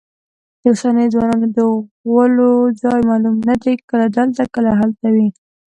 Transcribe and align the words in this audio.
د 0.61 0.63
اوسنیو 0.71 1.11
ځوانانو 1.13 1.47
د 1.57 1.57
غولو 2.11 2.51
ځای 2.83 2.99
معلوم 3.09 3.35
نه 3.49 3.55
دی، 3.63 3.73
کله 3.89 4.05
دلته 4.17 4.41
کله 4.53 4.71
هلته 4.79 5.07
وي. 5.15 5.27